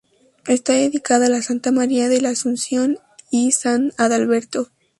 [0.47, 2.97] Está dedicada a la Santa María de la Asunción
[3.29, 4.69] y San Adalberto.